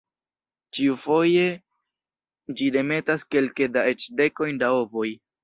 Ĉiufoje 0.77 1.43
ĝi 2.55 2.71
demetas 2.77 3.27
kelke 3.37 3.69
da 3.77 3.85
eĉ 3.93 4.09
dekojn 4.25 4.61
da 4.67 4.73
ovoj. 4.81 5.09